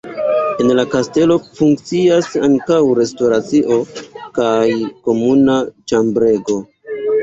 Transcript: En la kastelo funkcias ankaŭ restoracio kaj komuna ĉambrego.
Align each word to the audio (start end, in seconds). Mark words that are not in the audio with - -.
En 0.63 0.69
la 0.79 0.85
kastelo 0.93 1.37
funkcias 1.59 2.31
ankaŭ 2.49 2.81
restoracio 3.03 3.81
kaj 4.41 4.67
komuna 5.07 5.63
ĉambrego. 5.93 6.63